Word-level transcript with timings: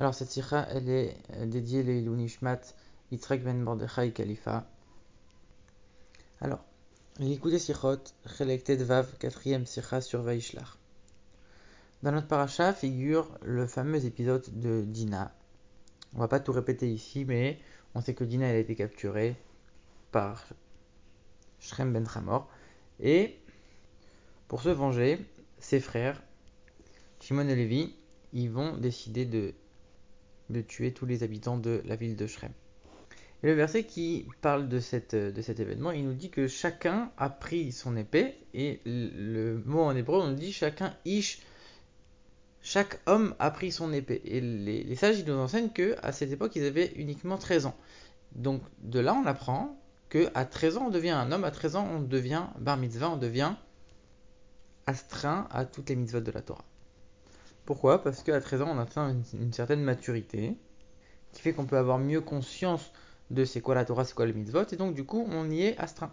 Alors 0.00 0.14
cette 0.14 0.30
sikha, 0.30 0.66
elle 0.70 0.88
est 0.88 1.14
euh, 1.34 1.44
dédiée 1.44 1.82
les 1.82 2.00
Nishmat 2.00 2.62
Yitzhak 3.12 3.42
ben 3.42 3.60
Mordechai 3.60 4.12
Khalifa. 4.12 4.66
Alors, 6.40 6.64
l'écoute 7.18 7.58
Sichot, 7.58 7.98
Chelek 8.24 8.66
Vav, 8.70 9.18
quatrième 9.18 9.66
sikha 9.66 10.00
sur 10.00 10.22
Vaishlach. 10.22 10.78
Dans 12.02 12.12
notre 12.12 12.28
paracha 12.28 12.72
figure 12.72 13.28
le 13.42 13.66
fameux 13.66 14.02
épisode 14.06 14.46
de 14.58 14.86
Dina. 14.86 15.34
On 16.14 16.20
va 16.20 16.28
pas 16.28 16.40
tout 16.40 16.52
répéter 16.52 16.90
ici, 16.90 17.26
mais 17.26 17.58
on 17.94 18.00
sait 18.00 18.14
que 18.14 18.24
Dina 18.24 18.48
a 18.48 18.54
été 18.54 18.74
capturée 18.74 19.36
par 20.12 20.46
Shrem 21.58 21.92
ben 21.92 22.06
Hamor. 22.14 22.48
Et 23.00 23.38
pour 24.48 24.62
se 24.62 24.70
venger, 24.70 25.18
ses 25.58 25.78
frères, 25.78 26.22
Shimon 27.20 27.46
et 27.48 27.54
Lévi, 27.54 27.94
ils 28.32 28.50
vont 28.50 28.78
décider 28.78 29.26
de 29.26 29.52
de 30.50 30.60
tuer 30.60 30.92
tous 30.92 31.06
les 31.06 31.22
habitants 31.22 31.56
de 31.56 31.82
la 31.84 31.96
ville 31.96 32.16
de 32.16 32.26
Shrem. 32.26 32.52
Et 33.42 33.46
le 33.46 33.54
verset 33.54 33.84
qui 33.84 34.26
parle 34.42 34.68
de, 34.68 34.76
de 34.78 35.42
cet 35.42 35.60
événement, 35.60 35.92
il 35.92 36.04
nous 36.04 36.12
dit 36.12 36.30
que 36.30 36.46
chacun 36.46 37.10
a 37.16 37.30
pris 37.30 37.72
son 37.72 37.96
épée, 37.96 38.34
et 38.52 38.80
le 38.84 39.62
mot 39.64 39.80
en 39.80 39.96
hébreu, 39.96 40.20
on 40.20 40.32
dit 40.32 40.52
chacun 40.52 40.94
ish, 41.06 41.40
chaque 42.62 43.00
homme 43.06 43.34
a 43.38 43.50
pris 43.50 43.72
son 43.72 43.92
épée. 43.92 44.20
Et 44.24 44.40
les, 44.40 44.94
sages, 44.94 45.18
ils 45.20 45.26
nous 45.26 45.38
enseignent 45.38 45.70
qu'à 45.70 46.12
cette 46.12 46.30
époque, 46.30 46.56
ils 46.56 46.64
avaient 46.64 46.92
uniquement 46.96 47.38
13 47.38 47.66
ans. 47.66 47.76
Donc 48.32 48.62
de 48.82 49.00
là, 49.00 49.14
on 49.14 49.26
apprend 49.26 49.80
qu'à 50.10 50.44
13 50.44 50.76
ans, 50.76 50.86
on 50.88 50.90
devient 50.90 51.10
un 51.10 51.32
homme, 51.32 51.44
à 51.44 51.50
13 51.50 51.76
ans, 51.76 51.88
on 51.90 52.00
devient 52.00 52.44
bar 52.58 52.76
mitzvah, 52.76 53.10
on 53.10 53.16
devient 53.16 53.54
astreint 54.86 55.48
à 55.50 55.64
toutes 55.64 55.88
les 55.88 55.96
mitzvahs 55.96 56.20
de 56.20 56.30
la 56.30 56.42
Torah. 56.42 56.64
Pourquoi? 57.70 58.02
Parce 58.02 58.24
qu'à 58.24 58.40
13 58.40 58.62
ans, 58.62 58.68
on 58.74 58.80
atteint 58.80 59.14
une, 59.32 59.52
certaine 59.52 59.80
maturité 59.80 60.56
qui 61.32 61.40
fait 61.40 61.52
qu'on 61.52 61.66
peut 61.66 61.76
avoir 61.76 62.00
mieux 62.00 62.20
conscience 62.20 62.90
de 63.30 63.44
c'est 63.44 63.60
quoi 63.60 63.76
la 63.76 63.84
Torah, 63.84 64.04
c'est 64.04 64.16
quoi 64.16 64.26
le 64.26 64.32
mitzvot, 64.32 64.64
et 64.72 64.74
donc 64.74 64.92
du 64.92 65.04
coup, 65.04 65.24
on 65.30 65.48
y 65.48 65.62
est 65.62 65.78
astreint. 65.78 66.10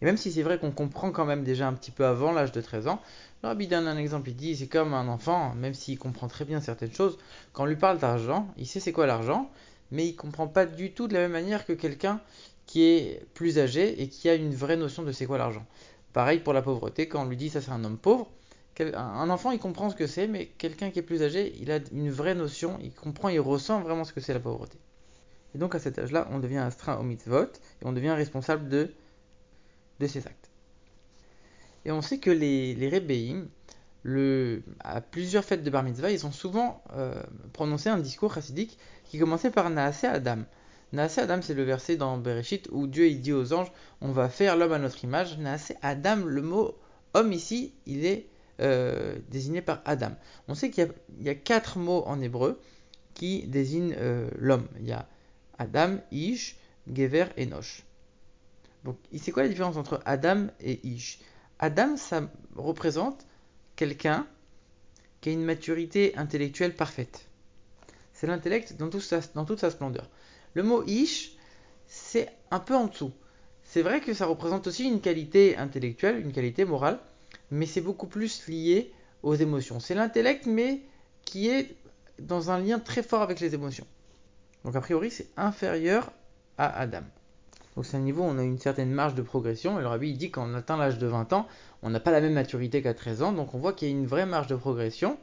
Et 0.00 0.04
même 0.04 0.16
si 0.16 0.30
c'est 0.30 0.44
vrai 0.44 0.60
qu'on 0.60 0.70
comprend 0.70 1.10
quand 1.10 1.24
même 1.24 1.42
déjà 1.42 1.66
un 1.66 1.72
petit 1.72 1.90
peu 1.90 2.06
avant 2.06 2.30
l'âge 2.30 2.52
de 2.52 2.60
13 2.60 2.86
ans, 2.86 3.00
rabbi 3.42 3.66
donne 3.66 3.88
un 3.88 3.96
exemple, 3.96 4.28
il 4.28 4.36
dit 4.36 4.54
c'est 4.54 4.68
comme 4.68 4.94
un 4.94 5.08
enfant, 5.08 5.52
même 5.56 5.74
s'il 5.74 5.98
comprend 5.98 6.28
très 6.28 6.44
bien 6.44 6.60
certaines 6.60 6.94
choses, 6.94 7.18
quand 7.52 7.64
on 7.64 7.66
lui 7.66 7.74
parle 7.74 7.98
d'argent, 7.98 8.46
il 8.56 8.68
sait 8.68 8.78
c'est 8.78 8.92
quoi 8.92 9.08
l'argent, 9.08 9.50
mais 9.90 10.06
il 10.06 10.14
comprend 10.14 10.46
pas 10.46 10.64
du 10.64 10.92
tout 10.92 11.08
de 11.08 11.14
la 11.14 11.22
même 11.22 11.32
manière 11.32 11.66
que 11.66 11.72
quelqu'un 11.72 12.20
qui 12.66 12.84
est 12.84 13.26
plus 13.34 13.58
âgé 13.58 14.00
et 14.00 14.08
qui 14.08 14.28
a 14.28 14.36
une 14.36 14.54
vraie 14.54 14.76
notion 14.76 15.02
de 15.02 15.10
c'est 15.10 15.26
quoi 15.26 15.38
l'argent. 15.38 15.66
Pareil 16.12 16.38
pour 16.38 16.52
la 16.52 16.62
pauvreté, 16.62 17.08
quand 17.08 17.22
on 17.22 17.28
lui 17.28 17.36
dit 17.36 17.50
ça 17.50 17.60
c'est 17.60 17.72
un 17.72 17.82
homme 17.82 17.98
pauvre, 17.98 18.30
un 18.80 19.30
enfant, 19.30 19.50
il 19.50 19.58
comprend 19.58 19.90
ce 19.90 19.96
que 19.96 20.06
c'est, 20.06 20.26
mais 20.26 20.46
quelqu'un 20.46 20.90
qui 20.90 20.98
est 20.98 21.02
plus 21.02 21.22
âgé, 21.22 21.54
il 21.60 21.70
a 21.70 21.78
une 21.92 22.10
vraie 22.10 22.34
notion, 22.34 22.78
il 22.82 22.92
comprend, 22.92 23.28
il 23.28 23.40
ressent 23.40 23.80
vraiment 23.80 24.04
ce 24.04 24.12
que 24.12 24.20
c'est 24.20 24.34
la 24.34 24.40
pauvreté. 24.40 24.78
Et 25.54 25.58
donc 25.58 25.74
à 25.74 25.78
cet 25.78 25.98
âge-là, 25.98 26.28
on 26.30 26.38
devient 26.38 26.58
astreint 26.58 26.98
au 26.98 27.02
mitzvot 27.02 27.44
et 27.82 27.84
on 27.86 27.92
devient 27.92 28.10
responsable 28.10 28.68
de, 28.68 28.92
de 30.00 30.06
ses 30.06 30.26
actes. 30.26 30.50
Et 31.84 31.92
on 31.92 32.02
sait 32.02 32.18
que 32.18 32.30
les, 32.30 32.74
les 32.74 32.90
le, 34.02 34.62
à 34.80 35.00
plusieurs 35.00 35.44
fêtes 35.44 35.62
de 35.62 35.70
bar 35.70 35.82
mitzvah, 35.82 36.10
ils 36.10 36.26
ont 36.26 36.32
souvent 36.32 36.82
euh, 36.94 37.20
prononcé 37.52 37.88
un 37.88 37.98
discours 37.98 38.34
chassidique 38.34 38.78
qui 39.04 39.18
commençait 39.18 39.50
par 39.50 39.70
Naasé 39.70 40.06
Adam. 40.06 40.38
Naasé 40.92 41.22
Adam, 41.22 41.40
c'est 41.42 41.54
le 41.54 41.64
verset 41.64 41.96
dans 41.96 42.16
Bereshit 42.16 42.68
où 42.70 42.86
Dieu 42.86 43.08
il 43.08 43.20
dit 43.20 43.32
aux 43.32 43.52
anges 43.52 43.72
On 44.00 44.12
va 44.12 44.28
faire 44.28 44.56
l'homme 44.56 44.72
à 44.72 44.78
notre 44.78 45.02
image. 45.04 45.38
Naasé 45.38 45.76
Adam, 45.82 46.16
le 46.24 46.42
mot 46.42 46.74
homme 47.14 47.32
ici, 47.32 47.74
il 47.86 48.04
est 48.06 48.28
euh, 48.60 49.16
désigné 49.28 49.62
par 49.62 49.82
Adam. 49.84 50.10
On 50.48 50.54
sait 50.54 50.70
qu'il 50.70 50.92
y, 51.20 51.28
a 51.28 51.34
quatre 51.34 51.78
mots 51.78 52.02
en 52.06 52.20
hébreu 52.20 52.60
qui 53.14 53.46
désignent 53.46 53.94
euh, 53.98 54.28
l'homme. 54.36 54.66
Il 54.80 54.86
y 54.86 54.92
a 54.92 55.08
Adam, 55.58 55.98
Ish, 56.10 56.56
Gever 56.92 57.26
et 57.36 57.46
Nosh. 57.46 57.84
Donc, 58.84 58.96
c'est 59.16 59.32
quoi 59.32 59.42
la 59.42 59.48
différence 59.48 59.76
entre 59.76 60.00
Adam 60.06 60.48
et 60.60 60.80
Ish? 60.86 61.20
Adam, 61.58 61.96
ça 61.96 62.28
représente 62.56 63.26
quelqu'un 63.76 64.26
qui 65.20 65.30
a 65.30 65.32
une 65.32 65.44
maturité 65.44 66.16
intellectuelle 66.16 66.74
parfaite. 66.74 67.28
C'est 68.12 68.26
l'intellect 68.26 68.76
dans, 68.76 68.88
dans, 69.34 69.44
toute 69.44 69.60
sa 69.60 69.70
splendeur. 69.70 70.08
Le 70.54 70.62
mot 70.62 70.82
Ish, 70.84 71.36
c'est 71.86 72.28
un 72.50 72.58
peu 72.60 72.74
en 72.74 72.86
dessous. 72.86 73.12
C'est 73.62 73.82
vrai 73.82 74.00
que 74.00 74.14
ça 74.14 74.26
représente 74.26 74.66
aussi 74.66 74.84
une 74.84 75.00
qualité 75.00 75.56
intellectuelle, 75.56 76.18
une 76.20 76.32
qualité 76.32 76.64
morale, 76.64 76.98
mais 77.50 77.66
c'est 77.66 77.80
beaucoup 77.80 78.06
plus 78.06 78.46
lié 78.48 78.92
aux 79.22 79.34
émotions. 79.34 79.80
C'est 79.80 79.94
l'intellect, 79.94 80.46
mais 80.46 80.82
qui 81.24 81.48
est 81.48 81.76
dans 82.18 82.50
un 82.50 82.58
lien 82.58 82.78
très 82.78 83.02
fort 83.02 83.22
avec 83.22 83.40
les 83.40 83.54
émotions. 83.54 83.86
Donc 84.64 84.76
a 84.76 84.80
priori, 84.80 85.10
c'est 85.10 85.28
inférieur 85.36 86.10
à 86.56 86.78
Adam. 86.80 87.02
Donc 87.76 87.86
c'est 87.86 87.96
un 87.96 88.00
niveau 88.00 88.22
où 88.22 88.26
on 88.26 88.38
a 88.38 88.42
une 88.42 88.58
certaine 88.58 88.90
marge 88.90 89.14
de 89.14 89.22
progression. 89.22 89.78
Et 89.78 89.82
le 89.82 89.88
rabbi 89.88 90.10
il 90.10 90.18
dit 90.18 90.30
qu'on 90.30 90.54
atteint 90.54 90.76
l'âge 90.76 90.98
de 90.98 91.06
20 91.06 91.32
ans, 91.32 91.46
on 91.82 91.90
n'a 91.90 92.00
pas 92.00 92.10
la 92.10 92.20
même 92.20 92.32
maturité 92.32 92.82
qu'à 92.82 92.94
13 92.94 93.22
ans. 93.22 93.32
Donc 93.32 93.54
on 93.54 93.58
voit 93.58 93.72
qu'il 93.72 93.88
y 93.88 93.90
a 93.90 93.94
une 93.94 94.06
vraie 94.06 94.26
marge 94.26 94.48
de 94.48 94.56
progression. 94.56 95.16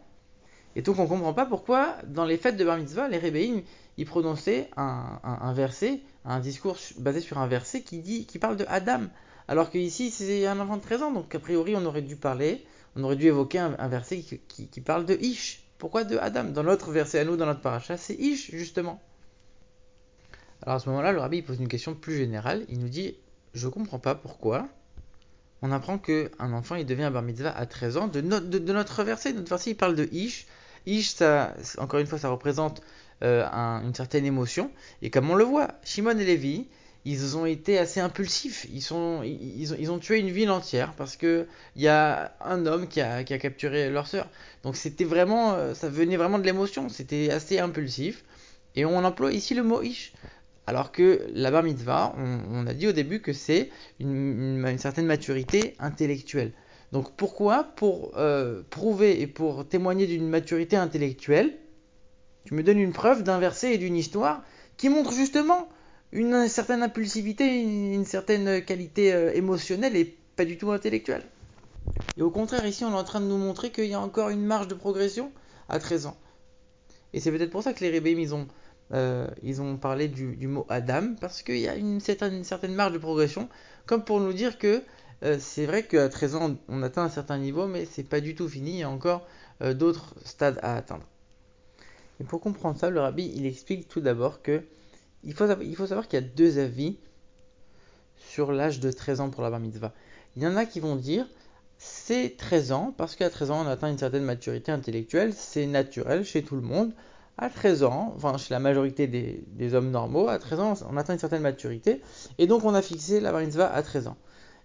Et 0.75 0.81
donc 0.81 0.99
on 0.99 1.03
ne 1.03 1.07
comprend 1.07 1.33
pas 1.33 1.45
pourquoi, 1.45 1.95
dans 2.07 2.25
les 2.25 2.37
fêtes 2.37 2.57
de 2.57 2.65
Bar 2.65 2.77
Mitzvah, 2.77 3.07
les 3.07 3.17
rébéines, 3.17 3.63
ils 3.97 4.05
prononçaient 4.05 4.69
un, 4.75 5.53
verset, 5.53 6.01
un 6.25 6.39
discours 6.39 6.77
basé 6.97 7.21
sur 7.21 7.37
un 7.37 7.47
verset 7.47 7.81
qui, 7.81 7.99
dit, 7.99 8.25
qui 8.25 8.39
parle 8.39 8.57
de 8.57 8.65
Adam. 8.67 9.01
Alors 9.47 9.69
qu'ici, 9.69 10.11
c'est 10.11 10.47
un 10.47 10.59
enfant 10.59 10.77
de 10.77 10.81
13 10.81 11.03
ans, 11.03 11.11
donc 11.11 11.33
a 11.35 11.39
priori, 11.39 11.75
on 11.75 11.85
aurait 11.85 12.01
dû 12.01 12.15
parler, 12.15 12.65
on 12.95 13.03
aurait 13.03 13.15
dû 13.15 13.27
évoquer 13.27 13.59
un, 13.59 13.87
verset 13.87 14.19
qui, 14.19 14.81
parle 14.81 15.05
de 15.05 15.15
Ish. 15.15 15.63
Pourquoi 15.77 16.03
de 16.03 16.17
Adam? 16.17 16.45
Dans 16.45 16.63
l'autre 16.63 16.91
verset 16.91 17.19
à 17.19 17.25
nous, 17.25 17.35
dans 17.35 17.45
notre 17.45 17.61
paracha, 17.61 17.97
c'est 17.97 18.15
Ish, 18.15 18.51
justement. 18.51 19.01
Alors 20.63 20.75
à 20.75 20.79
ce 20.79 20.89
moment-là, 20.89 21.11
le 21.11 21.19
rabbi 21.19 21.41
pose 21.41 21.59
une 21.59 21.67
question 21.67 21.93
plus 21.93 22.17
générale. 22.17 22.65
Il 22.69 22.79
nous 22.79 22.89
dit 22.89 23.15
Je 23.53 23.67
comprends 23.67 23.99
pas 23.99 24.15
pourquoi 24.15 24.67
on 25.61 25.71
apprend 25.71 25.97
qu'un 25.97 26.53
enfant 26.53 26.75
il 26.75 26.85
devient 26.85 27.03
un 27.03 27.11
bar 27.11 27.21
mitzvah 27.21 27.55
à 27.55 27.65
13 27.65 27.97
ans. 27.97 28.07
De, 28.07 28.21
notre 28.21 29.03
verset, 29.03 29.33
notre 29.33 29.49
verset 29.49 29.71
il 29.71 29.75
parle 29.75 29.95
de 29.95 30.07
Ish. 30.11 30.47
Ish, 30.85 31.11
ça, 31.15 31.53
encore 31.77 31.99
une 31.99 32.07
fois, 32.07 32.19
ça 32.19 32.29
représente 32.29 32.81
euh, 33.23 33.43
une 33.45 33.93
certaine 33.93 34.25
émotion. 34.25 34.71
Et 35.01 35.09
comme 35.09 35.29
on 35.29 35.35
le 35.35 35.43
voit, 35.43 35.69
Shimon 35.83 36.17
et 36.17 36.25
Lévi, 36.25 36.67
ils 37.05 37.37
ont 37.37 37.45
été 37.45 37.77
assez 37.77 37.99
impulsifs. 37.99 38.65
Ils, 38.73 38.81
sont, 38.81 39.21
ils, 39.23 39.91
ont, 39.91 39.99
tué 39.99 40.19
une 40.19 40.31
ville 40.31 40.49
entière 40.49 40.93
parce 40.93 41.15
que 41.15 41.45
il 41.75 41.83
y 41.83 41.87
a 41.87 42.35
un 42.41 42.65
homme 42.65 42.87
qui 42.87 42.99
a, 42.99 43.23
capturé 43.23 43.91
leur 43.91 44.07
sœur. 44.07 44.27
Donc 44.63 44.75
c'était 44.75 45.03
vraiment, 45.03 45.53
euh, 45.53 45.75
ça 45.75 45.87
venait 45.87 46.17
vraiment 46.17 46.39
de 46.39 46.43
l'émotion. 46.43 46.89
C'était 46.89 47.29
assez 47.29 47.59
impulsif. 47.59 48.25
Et 48.75 48.85
on 48.85 48.97
emploie 49.05 49.31
ici 49.31 49.53
le 49.53 49.63
mot 49.63 49.83
ish. 49.83 50.13
Alors 50.67 50.91
que 50.91 51.27
la 51.31 51.51
bar 51.51 51.61
mitzvah, 51.61 52.15
on, 52.17 52.65
a 52.65 52.73
dit 52.73 52.87
au 52.87 52.91
début 52.91 53.21
que 53.21 53.33
c'est 53.33 53.69
une, 53.99 54.77
certaine 54.79 55.05
maturité 55.05 55.75
intellectuelle. 55.77 56.53
Donc 56.91 57.15
pourquoi? 57.15 57.63
Pour 57.63 58.13
euh, 58.17 58.63
prouver 58.71 59.21
et 59.21 59.27
pour 59.27 59.67
témoigner 59.67 60.07
d'une 60.07 60.27
maturité 60.27 60.75
intellectuelle, 60.75 61.55
tu 62.45 62.55
me 62.55 62.63
donnes 62.63 62.79
une 62.79 62.93
preuve 62.93 63.21
d'un 63.21 63.37
verset 63.37 63.75
et 63.75 63.77
d'une 63.77 63.95
histoire 63.95 64.43
qui 64.75 64.89
montre 64.89 65.11
justement 65.11 65.69
une 66.11 66.47
certaine 66.47 66.83
impulsivité, 66.83 67.61
une, 67.61 68.05
certaine 68.05 68.63
qualité 68.63 69.13
euh, 69.13 69.33
émotionnelle 69.33 69.95
et 69.95 70.17
pas 70.35 70.45
du 70.45 70.57
tout 70.57 70.71
intellectuelle. 70.71 71.23
Et 72.17 72.21
au 72.21 72.31
contraire, 72.31 72.65
ici, 72.65 72.85
on 72.85 72.91
est 72.91 72.95
en 72.95 73.03
train 73.03 73.21
de 73.21 73.25
nous 73.25 73.37
montrer 73.37 73.71
qu'il 73.71 73.85
y 73.85 73.93
a 73.93 73.99
encore 73.99 74.29
une 74.29 74.45
marge 74.45 74.67
de 74.67 74.75
progression 74.75 75.31
à 75.69 75.79
13 75.79 76.07
ans. 76.07 76.17
Et 77.13 77.19
c'est 77.19 77.31
peut-être 77.31 77.51
pour 77.51 77.63
ça 77.63 77.73
que 77.73 77.83
les 77.83 78.33
ont, 78.33 78.47
euh, 78.93 79.27
ils 79.43 79.61
ont 79.61 79.77
parlé 79.77 80.07
du, 80.07 80.47
mot 80.47 80.65
Adam, 80.69 81.15
parce 81.19 81.41
qu'il 81.41 81.57
y 81.59 81.67
a 81.67 81.75
une 81.75 81.99
certaine, 81.99 82.43
certaine, 82.43 82.73
marge 82.73 82.93
de 82.93 82.97
progression, 82.97 83.49
comme 83.85 84.03
pour 84.03 84.19
nous 84.19 84.33
dire 84.33 84.57
que 84.57 84.83
euh, 85.23 85.37
c'est 85.39 85.65
vrai 85.65 85.83
qu'à 85.83 86.09
13 86.09 86.35
ans, 86.35 86.55
on, 86.67 86.83
atteint 86.83 87.03
un 87.03 87.09
certain 87.09 87.37
niveau, 87.37 87.67
mais 87.67 87.85
c'est 87.85 88.03
pas 88.03 88.21
du 88.21 88.35
tout 88.35 88.47
fini, 88.47 88.71
il 88.71 88.79
y 88.79 88.83
a 88.83 88.89
encore 88.89 89.25
d'autres 89.61 90.13
stades 90.25 90.59
à 90.61 90.75
atteindre. 90.75 91.05
Et 92.19 92.25
pour 92.25 92.41
comprendre 92.41 92.77
ça, 92.77 92.89
le 92.89 92.99
rabbi, 92.99 93.31
il 93.35 93.45
explique 93.45 93.87
tout 93.87 94.01
d'abord 94.01 94.41
que 94.41 94.63
il 95.25 95.33
faut, 95.33 95.47
savoir 95.87 96.07
qu'il 96.07 96.19
y 96.19 96.23
a 96.23 96.25
deux 96.25 96.59
avis 96.59 96.97
sur 98.17 98.51
l'âge 98.51 98.79
de 98.79 98.91
13 98.91 99.21
ans 99.21 99.29
pour 99.29 99.41
la 99.43 99.49
bar 99.49 99.59
mitzvah. 99.59 99.91
Il 100.35 100.43
y 100.43 100.47
en 100.47 100.55
a 100.55 100.65
qui 100.65 100.79
vont 100.79 100.95
dire 100.95 101.25
c'est 101.77 102.37
13 102.37 102.71
ans 102.71 102.93
parce 102.95 103.15
qu'à 103.15 103.29
13 103.29 103.51
ans 103.51 103.65
on 103.65 103.67
atteint 103.67 103.89
une 103.89 103.97
certaine 103.97 104.23
maturité 104.23 104.71
intellectuelle, 104.71 105.33
c'est 105.33 105.65
naturel 105.65 106.23
chez 106.23 106.43
tout 106.43 106.55
le 106.55 106.61
monde. 106.61 106.93
À 107.37 107.49
13 107.49 107.83
ans, 107.83 108.13
enfin 108.15 108.37
chez 108.37 108.53
la 108.53 108.59
majorité 108.59 109.07
des, 109.07 109.73
hommes 109.73 109.91
normaux, 109.91 110.29
à 110.29 110.39
13 110.39 110.59
ans 110.59 110.73
on 110.89 110.95
atteint 110.95 111.13
une 111.13 111.19
certaine 111.19 111.41
maturité 111.41 112.01
et 112.37 112.47
donc 112.47 112.63
on 112.63 112.73
a 112.73 112.81
fixé 112.81 113.19
la 113.19 113.31
bar 113.31 113.41
mitzvah 113.41 113.73
à 113.73 113.81
13 113.81 114.07
ans. 114.07 114.17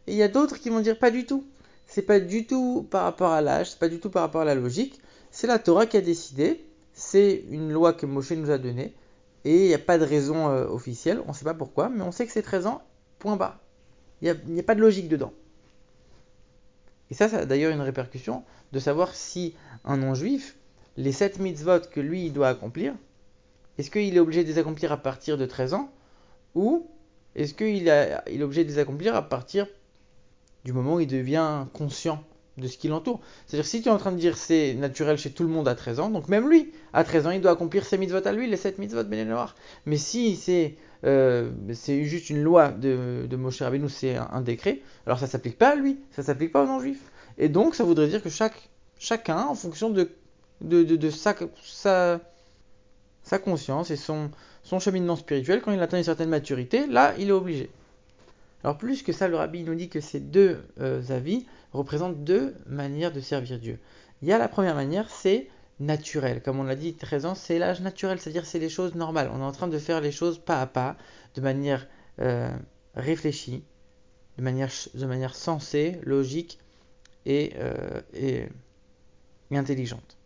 Et 0.06 0.12
il 0.12 0.18
y 0.18 0.22
a 0.22 0.28
d'autres 0.28 0.58
qui 0.58 0.68
vont 0.70 0.80
dire 0.80 0.98
pas 0.98 1.10
du 1.10 1.24
tout. 1.24 1.44
C'est 1.86 2.02
pas 2.02 2.20
du 2.20 2.46
tout 2.46 2.86
par 2.88 3.02
rapport 3.02 3.32
à 3.32 3.40
l'âge, 3.40 3.70
c'est 3.70 3.78
pas 3.78 3.88
du 3.88 3.98
tout 3.98 4.10
par 4.10 4.22
rapport 4.22 4.42
à 4.42 4.44
la 4.44 4.54
logique. 4.54 5.00
C'est 5.32 5.46
la 5.46 5.58
Torah 5.58 5.86
qui 5.86 5.96
a 5.96 6.00
décidé, 6.00 6.64
c'est 6.92 7.44
une 7.50 7.72
loi 7.72 7.92
que 7.92 8.06
Moshe 8.06 8.30
nous 8.32 8.50
a 8.50 8.58
donnée 8.58 8.94
et 9.44 9.64
il 9.64 9.68
n'y 9.68 9.74
a 9.74 9.78
pas 9.78 9.98
de 9.98 10.04
raison 10.04 10.48
euh, 10.48 10.66
officielle, 10.66 11.22
on 11.26 11.28
ne 11.28 11.34
sait 11.34 11.44
pas 11.44 11.54
pourquoi, 11.54 11.88
mais 11.88 12.02
on 12.02 12.12
sait 12.12 12.26
que 12.26 12.32
c'est 12.32 12.42
13 12.42 12.66
ans, 12.66 12.82
point 13.18 13.36
bas. 13.36 13.60
Il 14.22 14.36
n'y 14.48 14.60
a, 14.60 14.62
pas 14.62 14.74
de 14.74 14.80
logique 14.80 15.08
dedans. 15.08 15.32
Et 17.10 17.14
ça, 17.14 17.28
ça 17.28 17.38
a 17.38 17.46
d'ailleurs 17.46 17.72
une 17.72 17.80
répercussion 17.80 18.44
de 18.72 18.78
savoir 18.78 19.14
si 19.14 19.54
un 19.84 19.96
non-juif, 19.96 20.56
les 20.96 21.12
7 21.12 21.38
mitzvot 21.38 21.80
que 21.90 22.00
lui 22.00 22.26
il 22.26 22.32
doit 22.32 22.48
accomplir, 22.48 22.94
est-ce 23.78 23.90
qu'il 23.90 24.14
est 24.14 24.20
obligé 24.20 24.44
de 24.44 24.48
les 24.48 24.58
accomplir 24.58 24.92
à 24.92 24.98
partir 24.98 25.38
de 25.38 25.46
13 25.46 25.74
ans 25.74 25.90
ou 26.54 26.86
est-ce 27.34 27.54
qu'il 27.54 27.88
est 27.88 28.42
obligé 28.42 28.64
de 28.64 28.68
les 28.68 28.78
accomplir 28.78 29.14
à 29.14 29.26
partir 29.26 29.66
du 30.64 30.72
moment 30.72 30.96
où 30.96 31.00
il 31.00 31.06
devient 31.06 31.66
conscient 31.72 32.22
de 32.60 32.68
ce 32.68 32.78
qui 32.78 32.88
l'entoure 32.88 33.20
C'est-à-dire 33.46 33.66
si 33.66 33.82
tu 33.82 33.88
es 33.88 33.92
en 33.92 33.98
train 33.98 34.12
de 34.12 34.18
dire 34.18 34.36
c'est 34.36 34.74
naturel 34.74 35.16
chez 35.18 35.30
tout 35.30 35.42
le 35.42 35.48
monde 35.48 35.68
à 35.68 35.74
13 35.74 36.00
ans, 36.00 36.10
donc 36.10 36.28
même 36.28 36.48
lui, 36.48 36.72
à 36.92 37.04
13 37.04 37.26
ans, 37.26 37.30
il 37.30 37.40
doit 37.40 37.52
accomplir 37.52 37.84
ses 37.84 37.98
mitzvot 37.98 38.26
à 38.26 38.32
lui, 38.32 38.48
les 38.48 38.56
7 38.56 38.78
mitzvot 38.78 39.02
Noir. 39.02 39.54
Mais 39.86 39.96
si 39.96 40.36
c'est 40.36 40.76
euh, 41.04 41.50
c'est 41.72 42.04
juste 42.04 42.30
une 42.30 42.42
loi 42.42 42.68
de, 42.68 43.26
de 43.28 43.36
Moshe 43.36 43.62
Rabbeinu, 43.62 43.88
c'est 43.88 44.16
un, 44.16 44.40
décret, 44.42 44.80
alors 45.06 45.18
ça 45.18 45.26
s'applique 45.26 45.56
pas 45.56 45.70
à 45.70 45.74
lui, 45.74 45.98
ça 46.10 46.22
s'applique 46.22 46.52
pas 46.52 46.62
aux 46.62 46.66
non-juifs. 46.66 47.10
Et 47.38 47.48
donc 47.48 47.74
ça 47.74 47.84
voudrait 47.84 48.08
dire 48.08 48.22
que 48.22 48.28
chaque, 48.28 48.68
chacun, 48.98 49.46
en 49.46 49.54
fonction 49.54 49.90
de, 49.90 50.10
sa, 51.70 53.38
conscience 53.42 53.90
et 53.90 53.96
son, 53.96 54.30
son 54.62 54.78
cheminement 54.78 55.16
spirituel, 55.16 55.62
quand 55.62 55.72
il 55.72 55.80
atteint 55.80 55.98
une 55.98 56.04
certaine 56.04 56.28
maturité, 56.28 56.86
là, 56.86 57.14
il 57.18 57.28
est 57.28 57.32
obligé. 57.32 57.70
Alors 58.62 58.76
plus 58.76 59.02
que 59.02 59.12
ça, 59.12 59.26
le 59.26 59.36
rabbi 59.36 59.62
nous 59.62 59.74
dit 59.74 59.88
que 59.88 60.00
ces 60.00 60.20
deux 60.20 60.58
euh, 60.80 61.00
avis 61.08 61.46
représentent 61.72 62.24
deux 62.24 62.54
manières 62.66 63.12
de 63.12 63.20
servir 63.20 63.58
Dieu. 63.58 63.78
Il 64.22 64.28
y 64.28 64.32
a 64.32 64.38
la 64.38 64.48
première 64.48 64.74
manière, 64.74 65.08
c'est 65.10 65.48
naturel. 65.78 66.42
Comme 66.42 66.60
on 66.60 66.64
l'a 66.64 66.76
dit, 66.76 66.94
13 66.94 67.26
ans, 67.26 67.34
c'est 67.34 67.58
l'âge 67.58 67.80
naturel, 67.80 68.20
c'est-à-dire 68.20 68.44
c'est 68.44 68.58
les 68.58 68.68
choses 68.68 68.94
normales. 68.94 69.30
On 69.32 69.40
est 69.40 69.44
en 69.44 69.52
train 69.52 69.68
de 69.68 69.78
faire 69.78 70.00
les 70.00 70.12
choses 70.12 70.38
pas 70.38 70.60
à 70.60 70.66
pas, 70.66 70.96
de 71.34 71.40
manière 71.40 71.86
euh, 72.20 72.50
réfléchie, 72.94 73.64
de 74.36 74.42
manière, 74.42 74.70
de 74.94 75.06
manière 75.06 75.34
sensée, 75.34 75.98
logique 76.02 76.58
et, 77.24 77.54
euh, 77.56 78.00
et, 78.12 78.46
et 79.50 79.56
intelligente. 79.56 80.18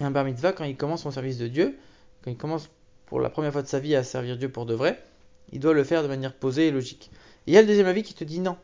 Et 0.00 0.04
un 0.04 0.10
bar 0.10 0.24
mitzvah, 0.24 0.52
quand 0.52 0.64
il 0.64 0.76
commence 0.76 1.02
son 1.02 1.10
service 1.10 1.38
de 1.38 1.48
Dieu, 1.48 1.78
quand 2.22 2.30
il 2.30 2.36
commence 2.36 2.70
pour 3.06 3.20
la 3.20 3.30
première 3.30 3.52
fois 3.52 3.62
de 3.62 3.68
sa 3.68 3.80
vie 3.80 3.94
à 3.94 4.02
servir 4.02 4.36
Dieu 4.36 4.48
pour 4.48 4.66
de 4.66 4.74
vrai, 4.74 5.02
il 5.52 5.60
doit 5.60 5.74
le 5.74 5.84
faire 5.84 6.02
de 6.02 6.08
manière 6.08 6.34
posée 6.34 6.68
et 6.68 6.70
logique. 6.70 7.10
Et 7.46 7.52
il 7.52 7.54
y 7.54 7.58
a 7.58 7.60
le 7.60 7.66
deuxième 7.66 7.86
avis 7.86 8.02
qui 8.02 8.14
te 8.14 8.24
dit 8.24 8.40
non, 8.40 8.56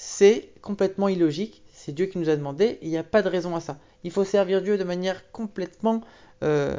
c'est 0.00 0.52
complètement 0.62 1.08
illogique, 1.08 1.64
c'est 1.72 1.90
Dieu 1.90 2.06
qui 2.06 2.18
nous 2.18 2.28
a 2.28 2.36
demandé, 2.36 2.78
il 2.82 2.88
n'y 2.88 2.96
a 2.96 3.02
pas 3.02 3.20
de 3.20 3.28
raison 3.28 3.56
à 3.56 3.60
ça. 3.60 3.80
Il 4.04 4.12
faut 4.12 4.24
servir 4.24 4.62
Dieu 4.62 4.78
de 4.78 4.84
manière 4.84 5.32
complètement, 5.32 6.04
euh, 6.44 6.76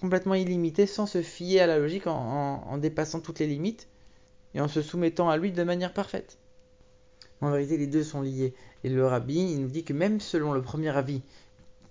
complètement 0.00 0.34
illimitée, 0.34 0.86
sans 0.86 1.06
se 1.06 1.22
fier 1.22 1.58
à 1.58 1.66
la 1.66 1.80
logique, 1.80 2.06
en, 2.06 2.78
dépassant 2.78 3.18
toutes 3.18 3.40
les 3.40 3.48
limites, 3.48 3.88
et 4.54 4.60
en 4.60 4.68
se 4.68 4.80
soumettant 4.80 5.28
à 5.28 5.36
lui 5.36 5.50
de 5.50 5.64
manière 5.64 5.92
parfaite. 5.92 6.38
En 7.40 7.50
vérité, 7.50 7.78
les 7.78 7.88
deux 7.88 8.04
sont 8.04 8.22
liés. 8.22 8.54
Et 8.84 8.90
le 8.90 9.04
rabbi, 9.04 9.34
il 9.34 9.60
nous 9.60 9.68
dit 9.68 9.82
que 9.82 9.92
même 9.92 10.20
selon 10.20 10.52
le 10.52 10.62
premier 10.62 10.96
avis, 10.96 11.22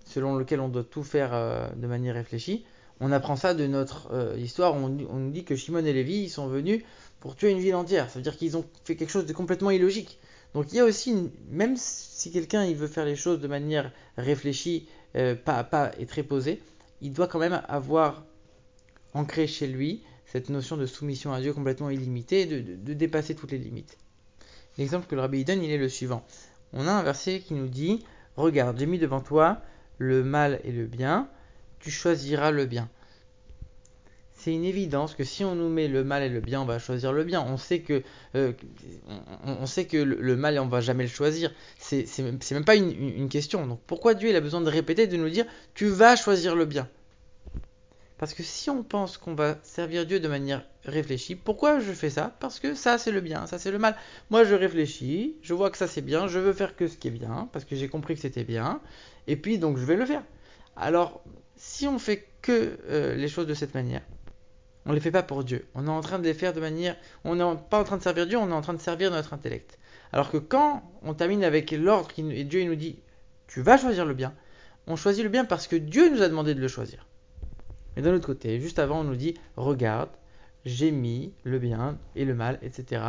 selon 0.06 0.36
lequel 0.36 0.60
on 0.60 0.70
doit 0.70 0.84
tout 0.84 1.04
faire 1.04 1.34
euh, 1.34 1.68
de 1.76 1.86
manière 1.86 2.14
réfléchie, 2.14 2.64
on 3.00 3.12
apprend 3.12 3.36
ça 3.36 3.52
de 3.52 3.66
notre 3.66 4.10
euh, 4.10 4.38
histoire. 4.38 4.74
On, 4.74 4.88
nous 4.88 5.30
dit 5.30 5.44
que 5.44 5.54
Shimon 5.54 5.84
et 5.84 5.92
Lévi, 5.92 6.30
sont 6.30 6.46
venus 6.46 6.82
pour 7.20 7.36
tuer 7.36 7.50
une 7.50 7.58
ville 7.58 7.74
entière. 7.74 8.08
Ça 8.08 8.20
veut 8.20 8.22
dire 8.22 8.38
qu'ils 8.38 8.56
ont 8.56 8.64
fait 8.84 8.96
quelque 8.96 9.10
chose 9.10 9.26
de 9.26 9.34
complètement 9.34 9.70
illogique. 9.70 10.18
Donc 10.54 10.72
il 10.72 10.76
y 10.76 10.80
a 10.80 10.84
aussi, 10.84 11.30
même 11.50 11.76
si 11.76 12.30
quelqu'un 12.32 12.64
il 12.64 12.76
veut 12.76 12.86
faire 12.86 13.04
les 13.04 13.16
choses 13.16 13.40
de 13.40 13.48
manière 13.48 13.92
réfléchie, 14.16 14.88
euh, 15.16 15.34
pas 15.34 15.56
à 15.56 15.64
pas 15.64 15.92
et 15.98 16.06
très 16.06 16.22
posée, 16.22 16.62
il 17.00 17.12
doit 17.12 17.28
quand 17.28 17.38
même 17.38 17.62
avoir 17.68 18.24
ancré 19.14 19.46
chez 19.46 19.66
lui 19.66 20.02
cette 20.26 20.48
notion 20.50 20.76
de 20.76 20.86
soumission 20.86 21.32
à 21.32 21.40
Dieu 21.40 21.52
complètement 21.52 21.90
illimitée 21.90 22.42
et 22.42 22.46
de, 22.46 22.92
dépasser 22.94 23.34
toutes 23.34 23.52
les 23.52 23.58
limites. 23.58 23.96
L'exemple 24.76 25.06
que 25.06 25.14
le 25.14 25.20
rabbi 25.20 25.44
donne, 25.44 25.62
il 25.62 25.70
est 25.70 25.78
le 25.78 25.88
suivant. 25.88 26.24
On 26.72 26.86
a 26.86 26.92
un 26.92 27.02
verset 27.02 27.40
qui 27.40 27.54
nous 27.54 27.68
dit 27.68 28.04
Regarde, 28.36 28.78
j'ai 28.78 28.86
mis 28.86 28.98
devant 28.98 29.20
toi 29.20 29.62
le 29.98 30.22
mal 30.22 30.60
et 30.64 30.72
le 30.72 30.86
bien, 30.86 31.28
tu 31.80 31.90
choisiras 31.90 32.50
le 32.50 32.66
bien. 32.66 32.90
C'est 34.46 34.54
une 34.54 34.64
évidence 34.64 35.16
que 35.16 35.24
si 35.24 35.44
on 35.44 35.56
nous 35.56 35.68
met 35.68 35.88
le 35.88 36.04
mal 36.04 36.22
et 36.22 36.28
le 36.28 36.38
bien, 36.38 36.60
on 36.60 36.66
va 36.66 36.78
choisir 36.78 37.12
le 37.12 37.24
bien. 37.24 37.44
On 37.44 37.56
sait 37.56 37.80
que, 37.80 38.04
euh, 38.36 38.52
on, 39.44 39.66
sait 39.66 39.86
que 39.86 39.96
le, 39.96 40.36
mal, 40.36 40.56
on 40.60 40.68
va 40.68 40.80
jamais 40.80 41.02
le 41.02 41.08
choisir. 41.08 41.52
C'est 41.78 42.06
même 42.20 42.64
pas 42.64 42.76
une, 42.76 43.28
question. 43.28 43.66
Donc 43.66 43.80
pourquoi 43.88 44.14
Dieu 44.14 44.28
il 44.28 44.36
a 44.36 44.40
besoin 44.40 44.60
de 44.60 44.70
répéter, 44.70 45.08
de 45.08 45.16
nous 45.16 45.30
dire, 45.30 45.46
tu 45.74 45.86
vas 45.86 46.14
choisir 46.14 46.54
le 46.54 46.64
bien? 46.64 46.88
Parce 48.18 48.34
que 48.34 48.44
si 48.44 48.70
on 48.70 48.84
pense 48.84 49.18
qu'on 49.18 49.34
va 49.34 49.58
servir 49.64 50.06
Dieu 50.06 50.20
de 50.20 50.28
manière 50.28 50.64
réfléchie, 50.84 51.34
pourquoi 51.34 51.80
je 51.80 51.90
fais 51.90 52.10
ça? 52.10 52.36
Parce 52.38 52.60
que 52.60 52.76
ça 52.76 52.98
c'est 52.98 53.10
le 53.10 53.22
bien, 53.22 53.48
ça 53.48 53.58
c'est 53.58 53.72
le 53.72 53.80
mal. 53.80 53.96
Moi 54.30 54.44
je 54.44 54.54
réfléchis, 54.54 55.34
je 55.42 55.54
vois 55.54 55.70
que 55.70 55.76
ça 55.76 55.88
c'est 55.88 56.02
bien, 56.02 56.28
je 56.28 56.38
veux 56.38 56.52
faire 56.52 56.76
que 56.76 56.86
ce 56.86 56.96
qui 56.96 57.08
est 57.08 57.10
bien, 57.10 57.48
parce 57.52 57.64
que 57.64 57.74
j'ai 57.74 57.88
compris 57.88 58.14
que 58.14 58.20
c'était 58.20 58.44
bien, 58.44 58.80
et 59.26 59.34
puis 59.34 59.58
donc 59.58 59.76
je 59.76 59.84
vais 59.84 59.96
le 59.96 60.06
faire. 60.06 60.22
Alors 60.76 61.20
si 61.56 61.88
on 61.88 61.98
fait 61.98 62.28
que 62.42 62.78
euh, 62.88 63.16
les 63.16 63.26
choses 63.26 63.48
de 63.48 63.54
cette 63.54 63.74
manière, 63.74 64.02
on 64.86 64.90
ne 64.90 64.94
les 64.94 65.00
fait 65.00 65.10
pas 65.10 65.24
pour 65.24 65.42
Dieu. 65.42 65.66
On 65.74 65.86
est 65.86 65.90
en 65.90 66.00
train 66.00 66.18
de 66.20 66.24
les 66.24 66.34
faire 66.34 66.52
de 66.52 66.60
manière. 66.60 66.96
On 67.24 67.34
n'est 67.34 67.58
pas 67.68 67.80
en 67.80 67.84
train 67.84 67.96
de 67.96 68.02
servir 68.02 68.26
Dieu, 68.26 68.38
on 68.38 68.48
est 68.48 68.54
en 68.54 68.60
train 68.60 68.74
de 68.74 68.80
servir 68.80 69.10
notre 69.10 69.34
intellect. 69.34 69.78
Alors 70.12 70.30
que 70.30 70.36
quand 70.38 70.82
on 71.02 71.12
termine 71.12 71.42
avec 71.42 71.72
l'ordre 71.72 72.08
et 72.18 72.44
Dieu 72.44 72.64
nous 72.64 72.76
dit 72.76 73.00
Tu 73.48 73.62
vas 73.62 73.76
choisir 73.76 74.06
le 74.06 74.14
bien, 74.14 74.32
on 74.86 74.94
choisit 74.94 75.24
le 75.24 75.28
bien 75.28 75.44
parce 75.44 75.66
que 75.66 75.74
Dieu 75.74 76.08
nous 76.08 76.22
a 76.22 76.28
demandé 76.28 76.54
de 76.54 76.60
le 76.60 76.68
choisir. 76.68 77.06
Mais 77.96 78.02
d'un 78.02 78.14
autre 78.14 78.26
côté, 78.26 78.60
juste 78.60 78.78
avant, 78.78 79.00
on 79.00 79.04
nous 79.04 79.16
dit 79.16 79.34
Regarde, 79.56 80.10
j'ai 80.64 80.92
mis 80.92 81.32
le 81.42 81.58
bien 81.58 81.98
et 82.14 82.24
le 82.24 82.34
mal, 82.34 82.60
etc. 82.62 83.02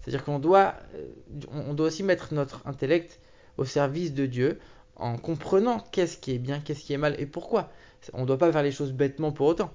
C'est-à-dire 0.00 0.24
qu'on 0.24 0.38
doit, 0.38 0.74
euh, 0.94 1.08
on 1.50 1.72
doit 1.72 1.86
aussi 1.86 2.02
mettre 2.02 2.34
notre 2.34 2.66
intellect 2.66 3.20
au 3.56 3.64
service 3.64 4.12
de 4.12 4.26
Dieu 4.26 4.58
en 4.96 5.16
comprenant 5.16 5.80
qu'est-ce 5.92 6.18
qui 6.18 6.32
est 6.32 6.38
bien, 6.38 6.60
qu'est-ce 6.60 6.84
qui 6.84 6.92
est 6.92 6.98
mal 6.98 7.18
et 7.18 7.26
pourquoi. 7.26 7.70
On 8.12 8.22
ne 8.22 8.26
doit 8.26 8.38
pas 8.38 8.52
faire 8.52 8.62
les 8.62 8.72
choses 8.72 8.92
bêtement 8.92 9.32
pour 9.32 9.46
autant. 9.46 9.72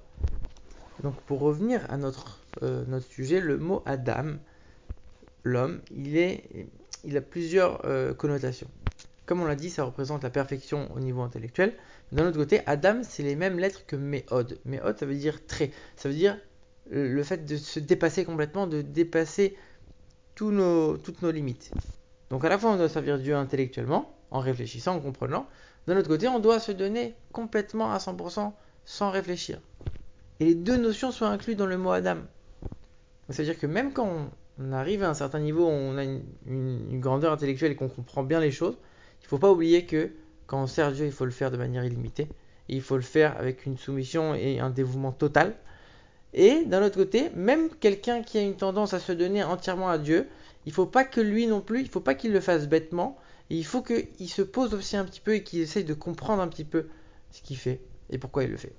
Donc 1.02 1.14
pour 1.22 1.40
revenir 1.40 1.84
à 1.90 1.96
notre, 1.96 2.40
euh, 2.62 2.84
notre 2.86 3.06
sujet, 3.06 3.40
le 3.40 3.56
mot 3.58 3.82
Adam, 3.86 4.36
l'homme, 5.44 5.80
il, 5.90 6.40
il 7.04 7.16
a 7.16 7.20
plusieurs 7.20 7.84
euh, 7.84 8.14
connotations. 8.14 8.68
Comme 9.26 9.42
on 9.42 9.44
l'a 9.44 9.56
dit, 9.56 9.70
ça 9.70 9.84
représente 9.84 10.22
la 10.22 10.30
perfection 10.30 10.90
au 10.94 11.00
niveau 11.00 11.20
intellectuel. 11.20 11.74
D'un 12.12 12.26
autre 12.26 12.38
côté, 12.38 12.62
Adam, 12.66 13.00
c'est 13.02 13.22
les 13.22 13.36
mêmes 13.36 13.58
lettres 13.58 13.84
que 13.86 13.94
Méhod. 13.94 14.58
Méhod, 14.64 14.98
ça 14.98 15.04
veut 15.04 15.14
dire 15.14 15.44
trait. 15.46 15.70
Ça 15.96 16.08
veut 16.08 16.14
dire 16.14 16.38
le 16.90 17.22
fait 17.22 17.44
de 17.44 17.56
se 17.56 17.80
dépasser 17.80 18.24
complètement, 18.24 18.66
de 18.66 18.80
dépasser 18.80 19.56
toutes 20.34 20.52
nos 20.54 21.30
limites. 21.30 21.70
Donc 22.30 22.44
à 22.44 22.48
la 22.48 22.58
fois, 22.58 22.70
on 22.70 22.76
doit 22.76 22.88
servir 22.88 23.18
Dieu 23.18 23.34
intellectuellement, 23.36 24.14
en 24.30 24.40
réfléchissant, 24.40 24.96
en 24.96 25.00
comprenant. 25.00 25.46
D'un 25.86 25.96
autre 25.96 26.08
côté, 26.08 26.28
on 26.28 26.38
doit 26.38 26.60
se 26.60 26.72
donner 26.72 27.14
complètement 27.32 27.92
à 27.92 27.98
100% 27.98 28.52
sans 28.84 29.10
réfléchir. 29.10 29.60
Et 30.40 30.44
les 30.44 30.54
deux 30.54 30.76
notions 30.76 31.10
sont 31.10 31.24
incluses 31.24 31.56
dans 31.56 31.66
le 31.66 31.78
mot 31.78 31.90
Adam. 31.90 32.18
C'est-à-dire 33.28 33.58
que 33.58 33.66
même 33.66 33.92
quand 33.92 34.30
on 34.58 34.72
arrive 34.72 35.02
à 35.02 35.10
un 35.10 35.14
certain 35.14 35.40
niveau, 35.40 35.66
on 35.66 35.98
a 35.98 36.04
une, 36.04 37.00
grandeur 37.00 37.32
intellectuelle 37.32 37.72
et 37.72 37.76
qu'on 37.76 37.88
comprend 37.88 38.22
bien 38.22 38.40
les 38.40 38.50
choses, 38.50 38.76
il 39.20 39.24
ne 39.24 39.28
faut 39.28 39.38
pas 39.38 39.50
oublier 39.50 39.84
que 39.84 40.12
quand 40.46 40.62
on 40.62 40.66
sert 40.66 40.92
Dieu, 40.92 41.06
il 41.06 41.12
faut 41.12 41.24
le 41.24 41.30
faire 41.30 41.50
de 41.50 41.56
manière 41.56 41.84
illimitée. 41.84 42.28
il 42.68 42.82
faut 42.82 42.96
le 42.96 43.02
faire 43.02 43.36
avec 43.38 43.66
une 43.66 43.76
soumission 43.76 44.34
et 44.34 44.60
un 44.60 44.70
dévouement 44.70 45.12
total. 45.12 45.54
Et 46.34 46.64
d'un 46.64 46.84
autre 46.84 46.96
côté, 46.96 47.30
même 47.34 47.70
quelqu'un 47.80 48.22
qui 48.22 48.38
a 48.38 48.42
une 48.42 48.56
tendance 48.56 48.94
à 48.94 49.00
se 49.00 49.12
donner 49.12 49.42
entièrement 49.42 49.88
à 49.88 49.98
Dieu, 49.98 50.26
il 50.66 50.70
ne 50.70 50.74
faut 50.74 50.86
pas 50.86 51.04
que 51.04 51.20
lui 51.20 51.46
non 51.46 51.60
plus, 51.60 51.80
il 51.80 51.84
ne 51.84 51.90
faut 51.90 52.00
pas 52.00 52.14
qu'il 52.14 52.32
le 52.32 52.40
fasse 52.40 52.68
bêtement, 52.68 53.18
il 53.50 53.64
faut 53.64 53.82
qu'il 53.82 54.28
se 54.28 54.42
pose 54.42 54.74
aussi 54.74 54.96
un 54.96 55.04
petit 55.04 55.20
peu 55.20 55.34
et 55.34 55.42
qu'il 55.42 55.60
essaye 55.60 55.84
de 55.84 55.94
comprendre 55.94 56.42
un 56.42 56.48
petit 56.48 56.64
peu 56.64 56.86
ce 57.30 57.42
qu'il 57.42 57.56
fait 57.56 57.80
et 58.10 58.18
pourquoi 58.18 58.44
il 58.44 58.50
le 58.50 58.56
fait. 58.56 58.74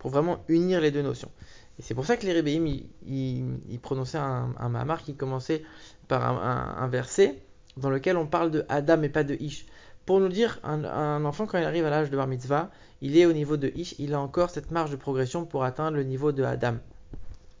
Pour 0.00 0.10
vraiment 0.10 0.42
unir 0.48 0.80
les 0.80 0.90
deux 0.90 1.02
notions. 1.02 1.30
Et 1.78 1.82
c'est 1.82 1.94
pour 1.94 2.04
ça 2.04 2.16
que 2.16 2.26
les 2.26 2.32
rébéim, 2.32 2.66
ils, 3.06 3.78
prononçaient 3.80 4.18
un, 4.18 4.54
un 4.58 4.96
qui 4.96 5.14
commençait 5.14 5.62
par 6.08 6.42
un, 6.42 6.88
verset 6.88 7.40
dans 7.76 7.88
lequel 7.88 8.16
on 8.16 8.26
parle 8.26 8.50
de 8.50 8.64
Adam 8.68 9.02
et 9.02 9.08
pas 9.08 9.24
de 9.24 9.34
Ish. 9.34 9.66
Pour 10.04 10.20
nous 10.20 10.28
dire, 10.28 10.58
un, 10.62 11.24
enfant, 11.24 11.46
quand 11.46 11.58
il 11.58 11.64
arrive 11.64 11.86
à 11.86 11.90
l'âge 11.90 12.10
de 12.10 12.16
Bar 12.16 12.26
Mitzvah, 12.26 12.70
il 13.00 13.16
est 13.16 13.26
au 13.26 13.32
niveau 13.32 13.56
de 13.56 13.72
Ish, 13.76 13.94
il 13.98 14.12
a 14.12 14.20
encore 14.20 14.50
cette 14.50 14.70
marge 14.70 14.90
de 14.90 14.96
progression 14.96 15.46
pour 15.46 15.64
atteindre 15.64 15.96
le 15.96 16.02
niveau 16.02 16.32
de 16.32 16.42
Adam. 16.42 16.74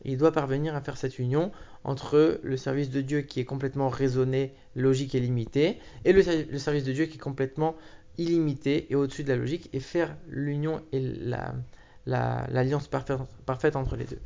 Il 0.04 0.18
doit 0.18 0.32
parvenir 0.32 0.74
à 0.74 0.80
faire 0.80 0.96
cette 0.96 1.18
union 1.18 1.52
entre 1.84 2.40
le 2.42 2.56
service 2.56 2.90
de 2.90 3.00
Dieu 3.00 3.20
qui 3.22 3.40
est 3.40 3.44
complètement 3.44 3.88
raisonné, 3.88 4.52
logique 4.74 5.14
et 5.14 5.20
limité, 5.20 5.78
et 6.04 6.12
le, 6.12 6.22
service 6.58 6.84
de 6.84 6.92
Dieu 6.92 7.06
qui 7.06 7.16
est 7.16 7.20
complètement 7.20 7.76
illimité 8.18 8.86
et 8.90 8.96
au-dessus 8.96 9.24
de 9.24 9.28
la 9.28 9.36
logique, 9.36 9.70
et 9.72 9.80
faire 9.80 10.16
l'union 10.28 10.82
et 10.92 11.00
l'alliance 12.10 12.88
parfaite 12.88 13.76
entre 13.76 13.96
les 13.96 14.04
deux. 14.06 14.22